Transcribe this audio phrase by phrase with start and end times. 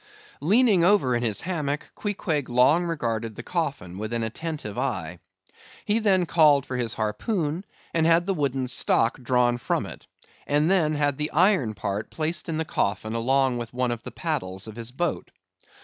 [0.41, 5.19] Leaning over in his hammock, Queequeg long regarded the coffin with an attentive eye.
[5.85, 10.07] He then called for his harpoon, had the wooden stock drawn from it,
[10.47, 14.09] and then had the iron part placed in the coffin along with one of the
[14.09, 15.29] paddles of his boat.